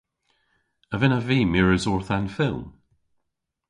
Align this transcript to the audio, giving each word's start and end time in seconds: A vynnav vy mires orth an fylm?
A 0.93 0.95
vynnav 0.99 1.23
vy 1.27 1.39
mires 1.51 1.85
orth 1.91 2.13
an 2.17 2.25
fylm? 2.35 2.65